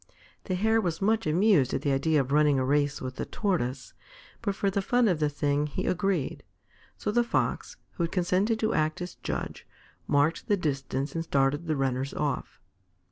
The 0.45 0.55
Hare 0.55 0.81
was 0.81 0.99
much 0.99 1.27
amused 1.27 1.75
at 1.75 1.83
the 1.83 1.91
idea 1.91 2.19
of 2.19 2.31
running 2.31 2.57
a 2.57 2.65
race 2.65 3.01
with 3.01 3.17
the 3.17 3.25
Tortoise, 3.27 3.93
but 4.41 4.55
for 4.55 4.71
the 4.71 4.81
fun 4.81 5.07
of 5.07 5.19
the 5.19 5.29
thing 5.29 5.67
he 5.67 5.85
agreed. 5.85 6.41
So 6.97 7.11
the 7.11 7.23
Fox, 7.23 7.77
who 7.91 8.03
had 8.05 8.11
consented 8.11 8.57
to 8.61 8.73
act 8.73 8.99
as 9.03 9.13
judge, 9.21 9.67
marked 10.07 10.47
the 10.47 10.57
distance 10.57 11.13
and 11.13 11.23
started 11.23 11.67
the 11.67 11.75
runners 11.75 12.15
off. 12.15 12.59